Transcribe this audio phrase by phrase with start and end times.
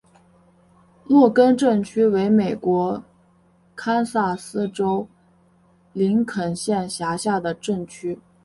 [1.05, 3.03] 洛根镇区为美国
[3.75, 5.07] 堪萨斯州
[5.93, 8.19] 林肯县辖下的镇区。